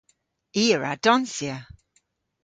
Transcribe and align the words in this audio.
I 0.61 0.63
a 0.73 0.77
wra 0.77 0.91
donsya. 1.03 1.55